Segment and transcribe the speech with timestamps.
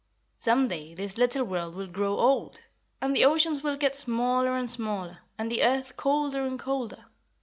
[0.37, 2.59] "Some day this little world will grow old,
[3.03, 7.05] and the oceans will get smaller and smaller, and the earth colder and colder.